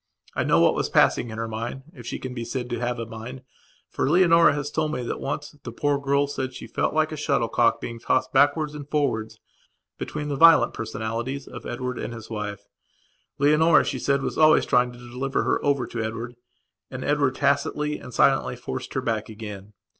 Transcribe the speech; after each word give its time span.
I 0.33 0.43
know 0.43 0.59
what 0.59 0.73
was 0.73 0.89
passing 0.89 1.29
in 1.29 1.37
her 1.37 1.47
mind, 1.47 1.83
if 1.93 2.07
she 2.07 2.17
can 2.17 2.33
be 2.33 2.43
said 2.43 2.71
to 2.71 2.79
have 2.79 2.97
a 2.97 3.05
mind, 3.05 3.43
for 3.87 4.09
Leonora 4.09 4.55
has 4.55 4.71
told 4.71 4.91
me 4.93 5.03
that, 5.03 5.19
once, 5.19 5.55
the 5.63 5.71
poor 5.71 5.99
girl 5.99 6.25
said 6.25 6.55
she 6.55 6.65
felt 6.65 6.95
like 6.95 7.11
a 7.11 7.15
shuttlecock 7.15 7.79
being 7.79 7.99
tossed 7.99 8.33
backwards 8.33 8.73
and 8.73 8.89
forwards 8.89 9.39
between 9.99 10.27
the 10.27 10.35
violent 10.35 10.73
personalities 10.73 11.45
of 11.47 11.67
Edward 11.67 11.99
and 11.99 12.15
his 12.15 12.31
wife. 12.31 12.61
Leonora, 13.37 13.83
she 13.83 13.99
said, 13.99 14.23
was 14.23 14.39
always 14.39 14.65
trying 14.65 14.91
to 14.91 14.97
deliver 14.97 15.43
her 15.43 15.63
over 15.63 15.85
to 15.85 16.01
Edward, 16.01 16.35
and 16.89 17.03
Edward 17.03 17.35
tacitly 17.35 17.99
and 17.99 18.11
silently 18.11 18.55
forced 18.55 18.95
her 18.95 19.01
back 19.01 19.29
again. 19.29 19.71